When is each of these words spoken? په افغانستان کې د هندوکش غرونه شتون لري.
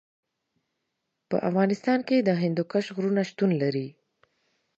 په 1.29 1.37
افغانستان 1.49 1.99
کې 2.07 2.17
د 2.19 2.29
هندوکش 2.41 2.85
غرونه 2.95 3.21
شتون 3.29 3.51
لري. 3.61 3.87